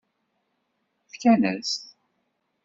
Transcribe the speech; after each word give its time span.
Fkan-as-t. 1.11 1.81